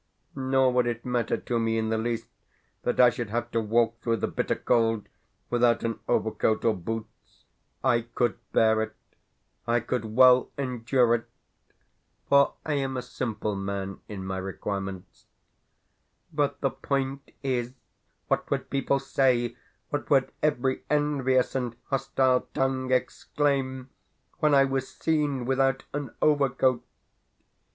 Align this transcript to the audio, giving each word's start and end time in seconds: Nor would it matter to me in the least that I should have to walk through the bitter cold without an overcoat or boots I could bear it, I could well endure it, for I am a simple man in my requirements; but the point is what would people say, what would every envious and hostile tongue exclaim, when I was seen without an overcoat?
Nor 0.35 0.73
would 0.73 0.87
it 0.87 1.05
matter 1.05 1.37
to 1.37 1.59
me 1.59 1.77
in 1.77 1.89
the 1.89 1.97
least 1.99 2.27
that 2.81 2.99
I 2.99 3.11
should 3.11 3.29
have 3.29 3.51
to 3.51 3.61
walk 3.61 4.01
through 4.01 4.17
the 4.17 4.27
bitter 4.27 4.55
cold 4.55 5.07
without 5.51 5.83
an 5.83 5.99
overcoat 6.07 6.65
or 6.65 6.73
boots 6.75 7.43
I 7.83 8.01
could 8.15 8.39
bear 8.51 8.81
it, 8.81 8.95
I 9.67 9.79
could 9.79 10.05
well 10.05 10.49
endure 10.57 11.13
it, 11.13 11.27
for 12.27 12.55
I 12.65 12.73
am 12.73 12.97
a 12.97 13.03
simple 13.03 13.55
man 13.55 13.99
in 14.07 14.25
my 14.25 14.37
requirements; 14.39 15.27
but 16.33 16.61
the 16.61 16.71
point 16.71 17.29
is 17.43 17.75
what 18.27 18.49
would 18.49 18.71
people 18.71 18.97
say, 18.97 19.55
what 19.91 20.09
would 20.09 20.31
every 20.41 20.83
envious 20.89 21.53
and 21.53 21.75
hostile 21.91 22.47
tongue 22.55 22.91
exclaim, 22.91 23.91
when 24.39 24.55
I 24.55 24.63
was 24.65 24.89
seen 24.89 25.45
without 25.45 25.83
an 25.93 26.09
overcoat? 26.23 26.83